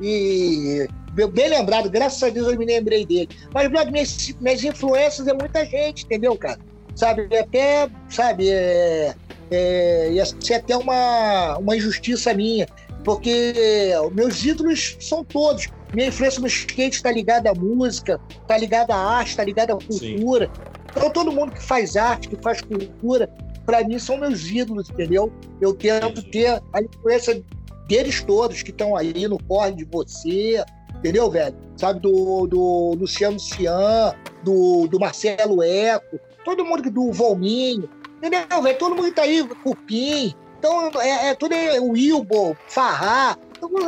[0.00, 0.88] e
[1.32, 3.28] bem lembrado, graças a Deus eu me lembrei dele.
[3.52, 6.58] Mas, minhas, minhas influências é muita gente, entendeu, cara?
[6.94, 7.28] sabe?
[7.36, 9.14] Até, sabe, é,
[9.50, 12.66] é, ia ser até uma, uma injustiça minha,
[13.04, 15.68] porque meus ídolos são todos.
[15.92, 19.76] Minha influência no skate está ligada à música, está ligada à arte, está ligada à
[19.76, 20.46] cultura.
[20.46, 20.60] Sim.
[20.96, 23.28] Então todo mundo que faz arte, que faz cultura,
[23.66, 25.32] para mim são meus ídolos, entendeu?
[25.60, 27.42] Eu tento ter a influência
[27.88, 30.64] deles todos que estão aí no corre de você,
[30.96, 31.54] entendeu, velho?
[31.76, 37.88] Sabe, do, do Luciano Cian, do, do Marcelo Eco, todo mundo do Volminho,
[38.18, 38.78] entendeu, velho?
[38.78, 40.34] Todo mundo tá aí, Cupim.
[40.64, 43.36] Então, é, é tudo é Wilbo, Farrá,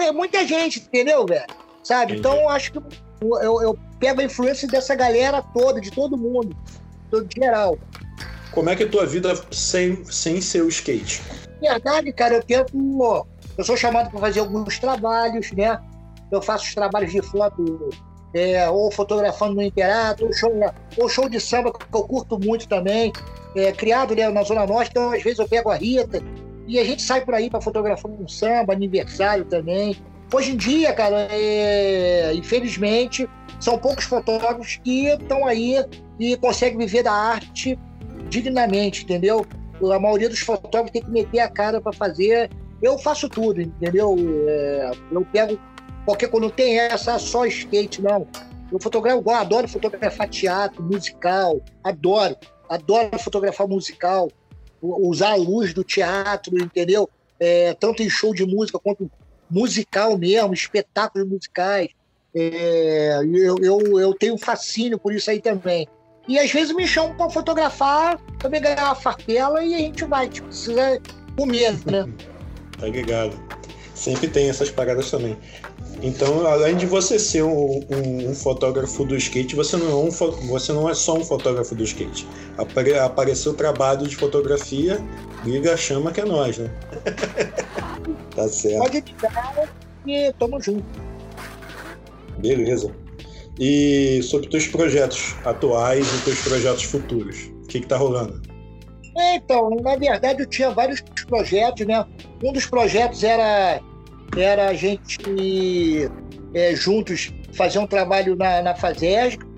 [0.03, 1.47] é muita gente, entendeu, velho?
[1.83, 2.13] Sabe?
[2.13, 2.19] Entendi.
[2.19, 2.79] Então, acho que
[3.23, 6.55] eu, eu pego a influência dessa galera toda, de todo mundo,
[7.11, 7.79] todo geral.
[8.53, 11.23] Como é que é a tua vida sem, sem ser o skate?
[11.63, 12.77] Verdade, cara, eu tento.
[13.57, 15.81] Eu sou chamado para fazer alguns trabalhos, né?
[16.31, 17.89] Eu faço os trabalhos de foto,
[18.35, 20.53] é, ou fotografando no Imperato, ou show,
[20.99, 23.15] ou show de samba, que eu curto muito também.
[23.55, 26.23] É, criado né, na Zona Norte, então às vezes eu pego a Rita
[26.67, 29.97] e a gente sai por aí para fotografar um samba, aniversário também.
[30.33, 33.29] Hoje em dia, cara, é, infelizmente,
[33.61, 35.77] são poucos fotógrafos que estão aí
[36.19, 37.79] e conseguem viver da arte
[38.29, 39.47] dignamente, entendeu?
[39.93, 42.51] A maioria dos fotógrafos tem que meter a cara para fazer.
[42.83, 44.17] Eu faço tudo, entendeu?
[44.49, 45.59] É, eu pego
[46.07, 48.27] porque quando tem essa, só skate, não.
[48.71, 52.37] Eu fotografo, eu adoro fotografar teatro, musical, adoro.
[52.69, 54.29] Adoro fotografar musical,
[54.81, 57.09] usar a luz do teatro, entendeu?
[57.39, 59.11] É, tanto em show de música quanto
[59.51, 61.89] musical mesmo, espetáculos musicais.
[62.35, 65.89] É, eu, eu, eu tenho fascínio por isso aí também.
[66.29, 70.29] E às vezes me chamam para fotografar, também ganhar uma farpela e a gente vai,
[70.29, 71.01] tipo, precisa
[71.37, 72.13] comer, né?
[72.79, 73.41] tá ligado.
[73.95, 75.37] Sempre tem essas paradas também.
[76.03, 80.11] Então, além de você ser um, um, um, fotógrafo do skate, você não, é um,
[80.11, 82.29] você não é só um fotógrafo do skate.
[82.59, 85.01] Apare, apareceu o trabalho de fotografia,
[85.45, 86.71] liga a chama que é nós, né?
[88.37, 88.79] tá certo.
[88.79, 89.69] Pode editar
[90.07, 90.85] e tamo junto.
[92.39, 92.95] Beleza.
[93.59, 98.43] E sobre teus projetos atuais e teus projetos futuros, o que, que tá rolando?
[99.19, 102.05] Então, na verdade eu tinha vários projetos, né?
[102.45, 103.81] Um dos projetos era
[104.37, 106.11] era a gente
[106.55, 108.75] é, juntos fazer um trabalho na, na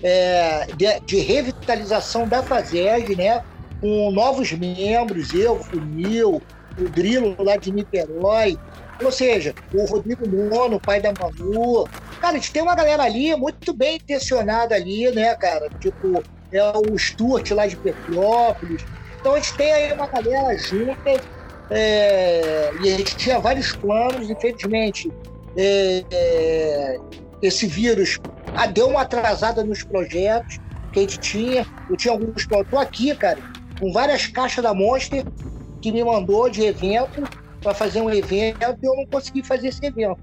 [0.03, 3.43] é, de, de, revitalização da FASESG, né?
[3.81, 6.41] Com novos membros, eu, o Funil,
[6.77, 8.57] o Drilo lá de Niterói,
[9.03, 11.87] ou seja, o Rodrigo Mono, pai da Manu.
[12.19, 15.69] Cara, a gente tem uma galera ali muito bem intencionada ali, né, cara?
[15.79, 18.85] Tipo, é o Stuart lá de Petrópolis.
[19.19, 21.38] Então a gente tem aí uma galera junta
[21.69, 25.11] é, e a gente tinha vários planos, infelizmente.
[25.55, 26.97] É, é,
[27.41, 28.19] esse vírus
[28.55, 30.57] ah, deu uma atrasada nos projetos
[30.91, 31.65] que a gente tinha.
[31.89, 32.67] Eu tinha alguns planos.
[32.67, 33.39] Estou aqui, cara,
[33.79, 35.23] com várias caixas da Monster
[35.81, 37.23] que me mandou de evento
[37.61, 40.19] para fazer um evento e eu não consegui fazer esse evento.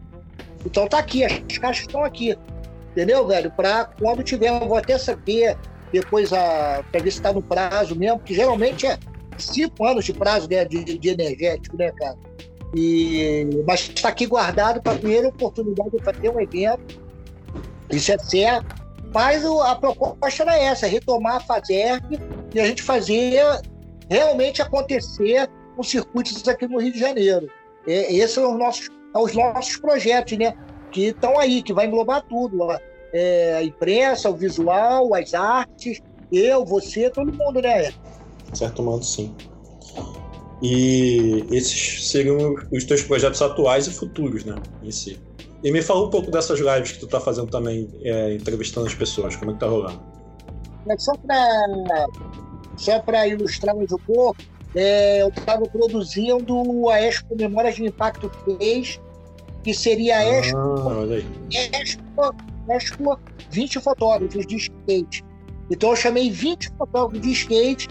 [0.65, 2.37] Então tá aqui, as caixas estão aqui.
[2.91, 3.51] Entendeu, velho?
[3.51, 5.57] Para quando tiver, eu vou até saber
[5.93, 8.99] depois a, para ver se está no prazo mesmo, porque geralmente é
[9.45, 12.17] cinco anos de prazo né, de, de energético, né, cara?
[12.75, 17.01] E, mas está aqui guardado para a primeira oportunidade de fazer um evento.
[17.91, 18.87] Isso é certo.
[19.15, 22.21] Mas a proposta era essa, retomar a FASERG
[22.55, 23.41] e a gente fazer
[24.11, 27.49] realmente acontecer os circuitos aqui no Rio de Janeiro.
[27.87, 30.55] É, esses são os nossos, os nossos projetos, né?
[30.91, 32.59] Que estão aí, que vai englobar tudo.
[33.13, 37.93] É, a imprensa, o visual, as artes, eu, você, todo mundo, né?
[38.55, 39.35] Certo modo, sim.
[40.63, 44.57] E esses seriam os teus projetos atuais e futuros, né?
[44.83, 45.19] Em si.
[45.63, 48.95] E me fala um pouco dessas lives que tu tá fazendo também, é, entrevistando as
[48.95, 50.01] pessoas, como é que tá rolando?
[50.89, 52.07] É só para
[52.77, 54.37] só para ilustrar mais um pouco,
[54.75, 59.01] é, eu estava produzindo a Expo Memórias de Impacto 3,
[59.65, 62.35] que seria a Expo, ah, Expo,
[62.69, 63.19] Expo
[63.51, 65.25] 20 fotógrafos de skate.
[65.71, 67.89] Então eu chamei 20 fotógrafos de skate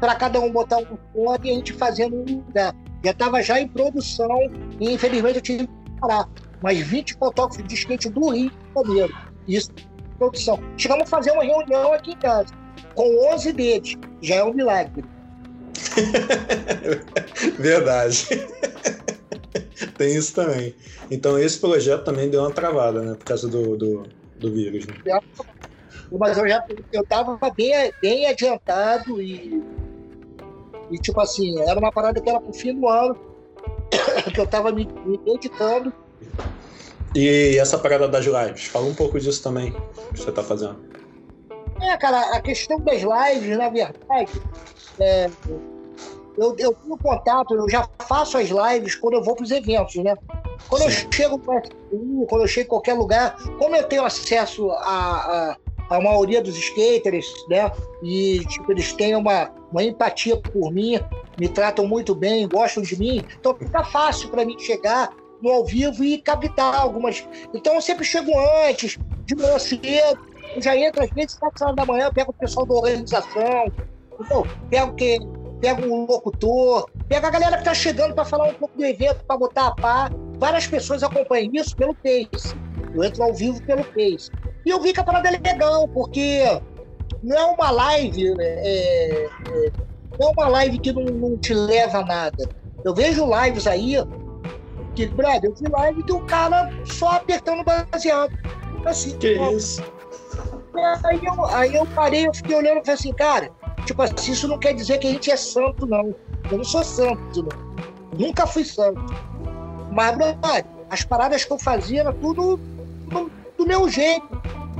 [0.00, 2.74] para cada um botar um fone e a gente fazendo um lugar.
[3.04, 4.38] Já estava já em produção
[4.80, 6.28] e infelizmente eu tive que parar.
[6.62, 9.14] Mas 20 fotógrafos de skate do Rio de Janeiro.
[9.46, 9.70] Isso,
[10.18, 10.58] produção.
[10.76, 12.54] Chegamos a fazer uma reunião aqui em casa,
[12.94, 13.94] com 11 deles.
[14.22, 15.04] Já é um milagre.
[17.58, 18.26] Verdade.
[19.98, 20.74] Tem isso também.
[21.10, 23.14] Então esse projeto também deu uma travada, né?
[23.14, 24.06] Por causa do, do,
[24.38, 24.86] do vírus.
[24.86, 25.20] Né?
[26.10, 29.62] Mas eu já eu tava bem, bem adiantado e
[30.90, 33.16] e, tipo assim, era uma parada que era pro fim do ano,
[34.32, 35.92] que eu tava me, me dedicando.
[37.14, 39.72] E essa parada das lives, fala um pouco disso também,
[40.12, 40.78] que você tá fazendo.
[41.80, 44.42] É, cara, a questão das lives, na verdade,
[44.98, 45.30] é,
[46.36, 49.94] eu, eu tenho contato, eu já faço as lives quando eu vou para os eventos,
[49.96, 50.16] né?
[50.68, 51.06] Quando Sim.
[51.06, 55.52] eu chego no SU, quando eu chego em qualquer lugar, como eu tenho acesso a,
[55.52, 55.56] a,
[55.94, 57.70] a maioria dos skaters, né?
[58.02, 60.98] E tipo, eles têm uma, uma empatia por mim,
[61.38, 65.10] me tratam muito bem, gostam de mim, então fica fácil para mim chegar
[65.42, 67.26] no ao vivo e captar algumas.
[67.54, 68.30] Então eu sempre chego
[68.68, 70.20] antes, de manhã cedo,
[70.58, 73.72] já entro às vezes, 7 horas da manhã, pego o pessoal da organização,
[74.20, 75.18] então, pego quem
[75.60, 79.24] pega um locutor, pega a galera que tá chegando para falar um pouco do evento,
[79.24, 80.12] para botar a par.
[80.38, 82.54] Várias pessoas acompanham isso pelo Pace.
[82.94, 84.30] Eu entro ao vivo pelo Pace.
[84.64, 86.60] E eu vi que a parada é legal, porque
[87.22, 89.72] não é uma live, né, é, é,
[90.18, 92.48] não é uma live que não, não, te leva a nada.
[92.84, 93.96] Eu vejo lives aí,
[94.94, 98.32] que, brother, eu vi live que o cara só apertando baseado.
[98.84, 99.82] Assim, que isso?
[101.04, 103.50] Aí eu, aí eu parei, eu fiquei olhando e falei assim, cara,
[103.84, 106.14] Tipo assim, isso não quer dizer que a gente é santo, não.
[106.50, 108.18] Eu não sou santo, não.
[108.18, 109.00] Nunca fui santo.
[109.92, 113.30] Mas, brother, as paradas que eu fazia era tudo do,
[113.64, 114.28] do meu jeito,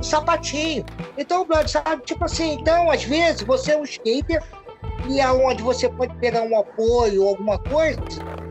[0.01, 0.85] sapatinho.
[1.17, 4.43] Então, brother, sabe, tipo assim, então, às vezes, você é um skater
[5.09, 7.99] e aonde você pode pegar um apoio ou alguma coisa,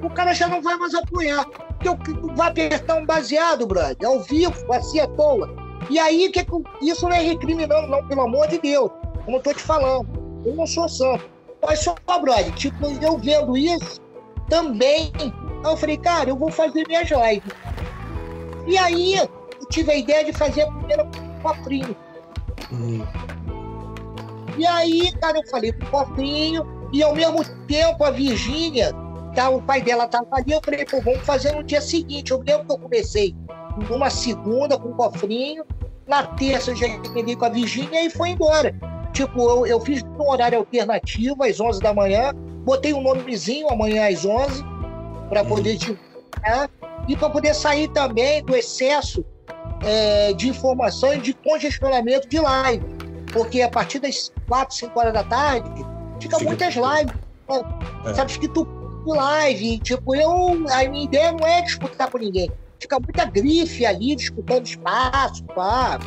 [0.03, 1.45] o cara já não vai mais apoiar.
[1.79, 5.49] Porque vai apertar um baseado, brother, ao vivo, assim à toa.
[5.91, 6.45] E aí, que,
[6.83, 8.91] isso não é recriminando, não, pelo amor de Deus.
[9.25, 10.09] Como eu tô te falando.
[10.45, 11.29] Eu não sou santo.
[11.63, 14.01] Mas só, brother, tipo, eu vendo isso
[14.49, 15.13] também.
[15.63, 17.53] eu falei, cara, eu vou fazer minhas lives.
[18.67, 19.17] E aí
[19.75, 21.09] tive a ideia de fazer a primeira
[21.43, 21.97] cofrinho.
[22.73, 23.05] Hum.
[24.57, 28.93] E aí, cara, eu falei pro cofrinho, e ao mesmo tempo a Virgínia,
[29.35, 32.31] tá, o pai dela tava ali, eu falei, pô, vamos fazer no dia seguinte.
[32.31, 33.35] Eu lembro que eu comecei
[33.91, 35.65] numa segunda com o cofrinho,
[36.07, 38.73] na terça eu já entendi com a Virgínia e foi embora.
[39.13, 42.33] Tipo, eu, eu fiz um horário alternativo às 11 da manhã,
[42.65, 44.63] botei um nomezinho amanhã às 11
[45.29, 46.71] para poder divulgar
[47.09, 49.25] e para poder sair também do excesso
[49.85, 52.85] é, de informação e de congestionamento de live.
[53.33, 55.69] Porque a partir das 4, 5 horas da tarde,
[56.21, 57.15] fica, muitas lives.
[58.07, 58.15] É.
[58.15, 58.67] Sabe, fica tu
[59.07, 59.79] live.
[59.79, 62.51] Tipo, eu, a minha ideia não é disputar com ninguém.
[62.81, 65.99] Fica muita grife ali, disputando espaço, pá.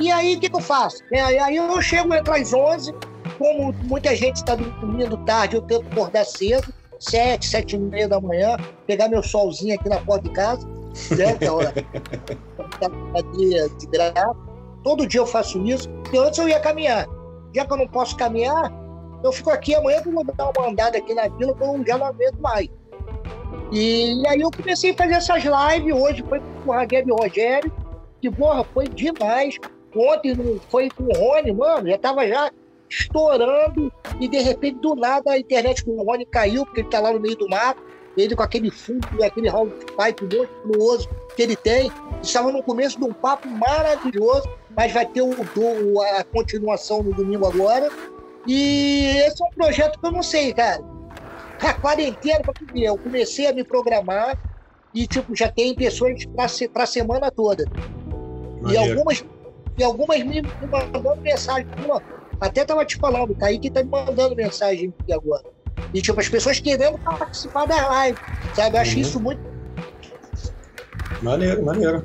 [0.00, 1.02] E aí, o que, que, eu faço?
[1.12, 2.94] É, aí eu chego entre as 11,
[3.38, 8.20] como muita gente está dormindo tarde, eu tento acordar cedo, 7, 7 e meia da
[8.20, 10.68] manhã, pegar meu solzinho aqui na porta de casa,
[11.16, 11.72] né, que é a hora
[13.78, 14.36] de graça.
[14.82, 17.06] Todo dia eu faço isso, e antes eu ia caminhar.
[17.54, 18.72] Já que eu não posso caminhar,
[19.22, 21.98] eu fico aqui amanhã eu vou dar uma andada aqui na vila, que eu já
[21.98, 22.68] não aguento mais.
[23.72, 27.16] E aí eu comecei a fazer essas lives, hoje foi com o Raguel e o
[27.16, 27.72] Rogério,
[28.20, 29.56] que, porra, foi demais.
[29.94, 32.50] Ontem foi com o Rony, mano, já tava já
[32.88, 37.00] estourando e de repente do nada a internet com o Rony caiu, porque ele tá
[37.00, 37.82] lá no meio do mato,
[38.16, 41.90] ele com aquele fundo, aquele round pipe monstruoso que ele tem.
[42.22, 47.12] Estava no começo de um papo maravilhoso, mas vai ter o, o, a continuação no
[47.12, 47.88] domingo agora.
[48.46, 50.82] E esse é um projeto que eu não sei, cara.
[51.60, 54.38] A quarentena, pra tu ver, eu comecei a me programar
[54.94, 57.64] e, tipo, já tem pessoas pra, pra semana toda.
[58.60, 58.72] Maneiro.
[58.72, 59.24] E algumas
[59.78, 61.66] e algumas me, me mandando mensagem.
[62.40, 65.44] Até tava te falando, tá aí que tá me mandando mensagem aqui agora.
[65.94, 68.18] E tipo, as pessoas querendo participar da live,
[68.54, 68.76] sabe?
[68.76, 69.00] Eu acho uhum.
[69.00, 69.40] isso muito.
[71.22, 72.04] Maneiro, maneiro.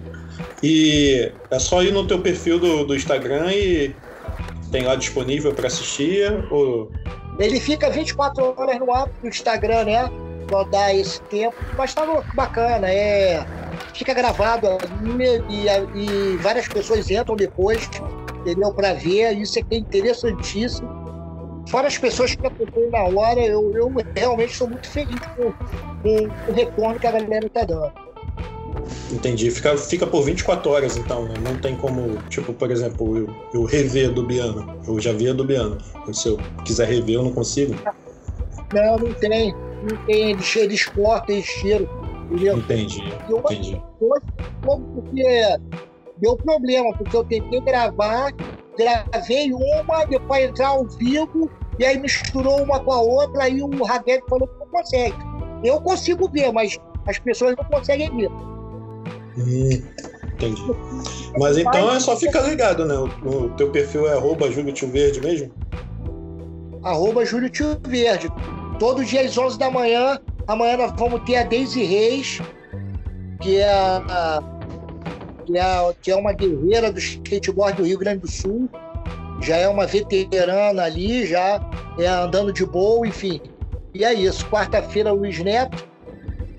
[0.61, 3.95] E é só ir no teu perfil do, do Instagram e
[4.71, 6.31] tem lá disponível para assistir?
[6.51, 6.91] Ou...
[7.37, 10.11] Ele fica 24 horas no ar do Instagram, né?
[10.47, 11.55] Pra dar esse tempo.
[11.77, 13.45] Mas tá bacana, é
[13.93, 14.67] fica gravado
[15.49, 15.67] e,
[15.99, 17.89] e, várias pessoas entram depois,
[18.41, 18.73] entendeu?
[18.73, 21.02] Para ver, isso é que é interessantíssimo.
[21.73, 25.51] Fora as pessoas que acompanham na hora, eu, eu realmente sou muito feliz com,
[26.03, 27.91] com, o retorno que a galera está dando.
[29.11, 29.49] Entendi.
[29.49, 31.33] Fica, fica por 24 horas, então, né?
[31.41, 34.79] Não tem como, tipo, por exemplo, eu, eu rever do Biano.
[34.87, 35.79] Eu já vi a do Biano.
[36.13, 37.73] Se eu quiser rever, eu não consigo?
[38.71, 39.51] Não, não tem.
[39.89, 40.29] Não tem.
[40.29, 41.89] Eles, eles cortam, eles tiram.
[42.29, 42.57] Entendeu?
[42.59, 43.01] Entendi.
[43.27, 43.81] Eu, entendi.
[43.99, 44.21] Hoje,
[44.61, 45.57] porque
[46.17, 48.31] deu problema, porque eu tentei gravar,
[48.77, 53.83] gravei uma, depois entrar ao vivo, e aí misturou uma com a outra, aí o
[53.83, 55.15] Raguel falou que não consegue.
[55.63, 58.29] Eu consigo ver, mas as pessoas não conseguem ver.
[59.37, 59.81] Hum,
[60.33, 60.61] entendi.
[61.39, 62.95] Mas então é só ficar ligado, né?
[62.95, 65.51] O, o teu perfil é arroba Júlio Tio Verde mesmo?
[66.83, 68.29] Arroba Júlio Tio Verde.
[68.77, 72.41] Todo dia às 11 da manhã Amanhã nós vamos ter a Daisy Reis,
[73.41, 74.43] que é, a,
[75.45, 78.69] que é, que é uma guerreira do skateboard do Rio Grande do Sul.
[79.43, 81.61] Já é uma veterana ali, já
[81.99, 83.41] é andando de boa, enfim.
[83.93, 84.45] E é isso.
[84.49, 85.85] Quarta-feira, Luiz Neto.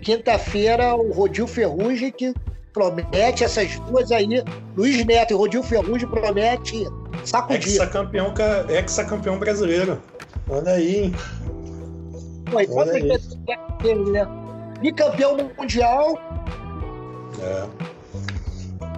[0.02, 2.34] Quinta-feira, o Rodil Ferrugem, que
[2.72, 4.26] promete essas duas aí.
[4.76, 6.86] Luiz Neto e Rodil Ferrugem promete
[7.24, 7.80] sacudir.
[7.80, 8.34] Ex-campeão,
[8.68, 10.00] ex-campeão brasileiro.
[10.48, 11.14] Olha aí, hein?
[12.50, 13.02] Pô, Olha aí.
[13.02, 14.28] Né?
[14.80, 16.18] Bicampeão mundial.
[17.40, 17.93] É.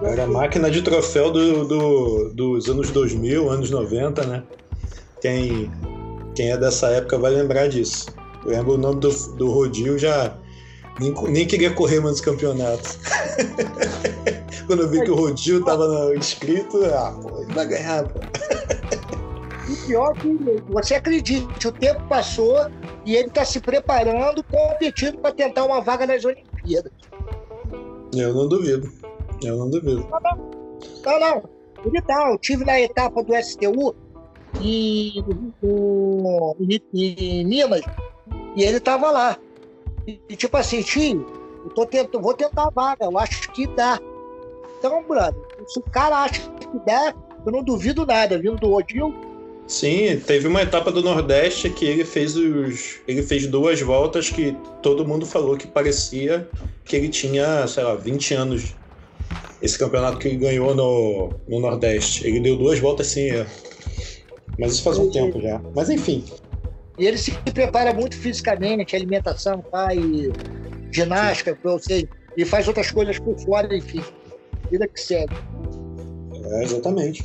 [0.01, 4.43] Era máquina de troféu do, do, dos anos 2000, anos 90, né?
[5.19, 5.71] Quem,
[6.35, 8.05] quem é dessa época vai lembrar disso.
[8.45, 10.37] Eu lembro o nome do, do Rodil, já
[10.99, 12.99] nem, nem queria correr mais campeonatos.
[14.67, 18.19] Quando eu vi que o Rodil tava inscrito, ah, pô, ele vai ganhar, pô.
[19.69, 20.29] E pior que
[20.69, 22.69] você acredite, o tempo passou
[23.05, 26.91] e ele está se preparando, competindo para tentar uma vaga nas Olimpíadas.
[28.13, 29.06] Eu não duvido.
[29.43, 30.07] Eu não duvido.
[30.09, 30.37] Não, não.
[31.05, 31.57] não, não.
[31.85, 33.95] Ele tá, eu tive na etapa do STU
[34.61, 35.23] em,
[36.59, 37.81] em, em Minas
[38.55, 39.37] e ele tava lá.
[40.07, 41.25] E, e tipo assim, tio,
[41.63, 43.99] eu tô tentando, vou tentar a vaga, eu acho que dá.
[44.79, 45.35] Então, brother,
[45.67, 47.13] se o cara acha que dá,
[47.45, 49.13] eu não duvido nada, vindo do Odil.
[49.67, 52.99] Sim, teve uma etapa do Nordeste que ele fez os.
[53.05, 56.47] Ele fez duas voltas que todo mundo falou que parecia
[56.85, 58.76] que ele tinha, sei lá, 20 anos
[59.61, 62.27] esse campeonato que ele ganhou no, no Nordeste.
[62.27, 63.49] Ele deu duas voltas sem erro.
[64.59, 65.61] Mas isso faz um tempo já.
[65.75, 66.23] Mas enfim.
[66.97, 69.97] E ele se prepara muito fisicamente, alimentação, pai,
[70.91, 74.03] ginástica, ou seja, e faz outras coisas por fora, enfim.
[74.71, 75.35] Vida que segue.
[76.51, 77.23] É, exatamente.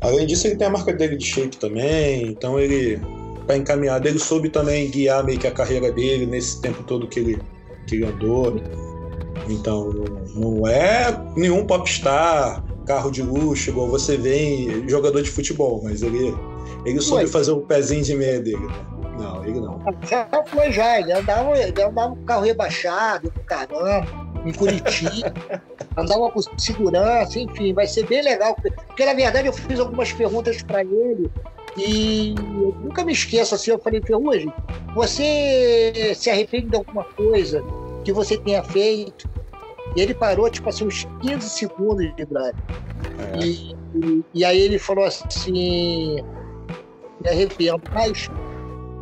[0.00, 3.00] Além disso, ele tem a marca dele de shape também, então ele
[3.46, 4.06] tá encaminhado.
[4.06, 7.38] Ele soube também guiar meio que a carreira dele nesse tempo todo que ele,
[7.86, 8.60] que ele andou.
[9.48, 9.90] Então,
[10.34, 16.02] não é nenhum popstar, carro de luxo, igual você vê em jogador de futebol, mas
[16.02, 16.34] ele,
[16.84, 18.68] ele soube fazer o pezinho de meia dele.
[19.18, 19.78] Não, ele não.
[20.08, 24.06] Já foi já, ele andava, ele andava com carro rebaixado, caramba,
[24.44, 25.32] em Curitiba,
[25.96, 28.56] andava com segurança, enfim, vai ser bem legal.
[28.86, 31.30] Porque na verdade eu fiz algumas perguntas para ele
[31.76, 34.52] e eu nunca me esqueço assim, eu falei, Ferrugem,
[34.94, 37.62] você se arrepende de alguma coisa
[38.02, 39.28] que você tenha feito?
[39.96, 42.56] E ele parou, tipo assim, uns 15 segundos de drive.
[43.34, 43.44] É.
[43.44, 46.16] E, e, e, aí ele falou assim,
[47.20, 48.30] me arrependo, mas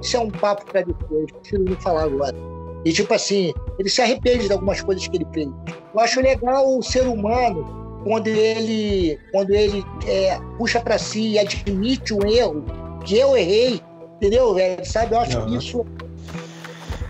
[0.03, 2.37] isso é um papo para depois, prefiro não falar agora.
[2.85, 5.49] E tipo assim, ele se arrepende de algumas coisas que ele fez.
[5.95, 11.39] Eu acho legal o ser humano quando ele, quando ele é, puxa para si e
[11.39, 12.65] admite um erro,
[13.05, 13.81] que eu errei,
[14.17, 14.85] entendeu, velho?
[14.85, 15.15] Sabe?
[15.15, 15.47] Eu acho uhum.
[15.47, 15.87] que isso.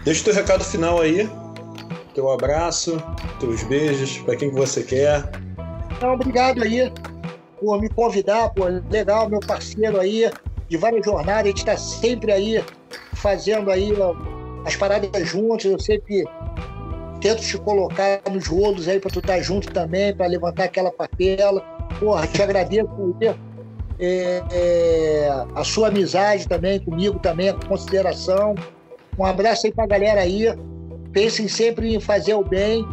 [0.04, 1.28] Deixa o teu recado final aí
[2.14, 3.02] teu abraço,
[3.38, 5.30] teus beijos, para quem que você quer.
[6.00, 6.92] Não, obrigado aí
[7.60, 10.30] por me convidar, pô, legal, meu parceiro aí,
[10.68, 12.64] de várias jornadas, a gente está sempre aí
[13.14, 13.92] fazendo aí
[14.64, 16.24] as paradas juntos, eu sempre
[17.20, 20.90] tento te colocar nos rolos aí para tu estar tá junto também, para levantar aquela
[20.90, 21.60] papela.
[21.98, 22.88] Porra, te agradeço
[23.98, 28.54] é, é, a sua amizade também comigo também, a consideração.
[29.18, 30.46] Um abraço aí pra galera aí.
[31.12, 32.86] Pensem sempre em fazer o bem,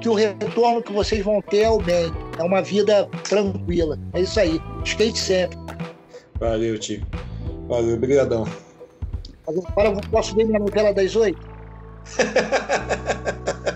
[0.00, 2.12] que o retorno que vocês vão ter é o bem.
[2.38, 3.98] É uma vida tranquila.
[4.12, 4.60] É isso aí.
[4.84, 5.58] Skate sempre.
[6.38, 7.04] Valeu, tio.
[7.68, 8.46] Valeu, obrigadão.
[9.46, 11.40] Agora posso ver minha novela das oito?